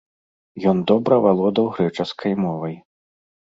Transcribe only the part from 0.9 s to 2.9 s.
добра валодаў грэчаскай мовай.